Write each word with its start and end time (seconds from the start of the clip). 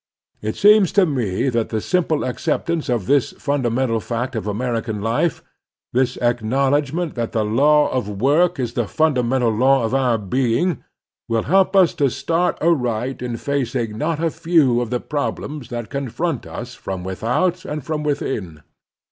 It 0.41 0.55
seems 0.55 0.91
to 0.93 1.05
me 1.05 1.49
that 1.49 1.69
the 1.69 1.79
simple 1.79 2.23
acceptance 2.23 2.89
of 2.89 3.05
this 3.05 3.33
fimdamental 3.33 4.01
fact 4.01 4.35
of 4.35 4.47
American 4.47 4.99
life, 4.99 5.43
this 5.93 6.17
acknowledgment 6.17 7.13
that 7.13 7.33
the 7.33 7.45
law 7.45 7.87
of 7.91 8.19
work 8.19 8.59
is 8.59 8.73
the 8.73 8.87
fundamental 8.87 9.51
law 9.51 9.83
of 9.83 9.93
our 9.93 10.17
being, 10.17 10.83
will 11.29 11.43
help 11.43 11.75
us 11.75 11.93
to 12.01 12.09
start 12.09 12.57
aright 12.63 13.21
in 13.21 13.37
facing 13.37 13.95
not 13.95 14.19
a 14.19 14.31
few 14.31 14.81
of 14.81 14.89
the 14.89 14.99
problems 14.99 15.69
that 15.69 15.91
confront 15.91 16.47
us 16.47 16.73
from 16.73 17.03
without 17.03 17.63
and 17.63 17.85
from 17.85 18.01
within. 18.01 18.63